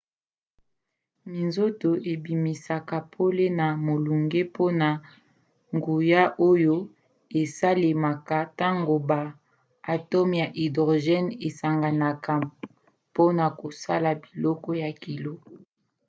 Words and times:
minzoto 1.31 1.89
ebimisaka 2.13 2.97
pole 3.13 3.45
na 3.59 3.67
molunge 3.85 4.41
mpona 4.47 4.89
nguya 5.75 6.23
oyo 6.49 6.75
esalemaka 7.41 8.37
ntango 8.51 8.95
ba 9.09 9.21
atome 9.93 10.35
ya 10.41 10.47
hydrogène 10.61 11.29
esanganaka 11.47 12.31
mpona 13.09 13.45
kosala 13.59 14.09
biloko 14.21 14.69
ya 14.81 14.89
kilo 15.03 15.33